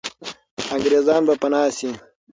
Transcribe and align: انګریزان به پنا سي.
انګریزان 0.75 1.21
به 1.27 1.33
پنا 1.41 1.61
سي. 1.77 1.89